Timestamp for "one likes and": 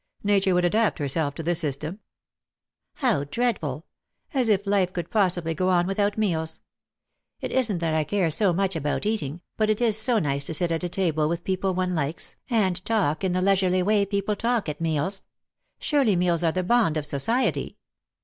11.75-12.83